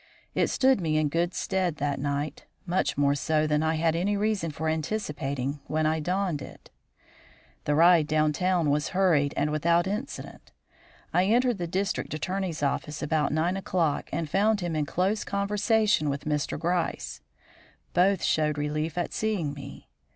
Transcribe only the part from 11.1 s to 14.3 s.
I entered the District Attorney's office about nine o'clock, and